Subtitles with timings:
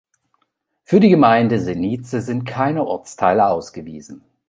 [0.83, 4.23] Für die Gemeinde Senice sind keine Ortsteile ausgewiesen.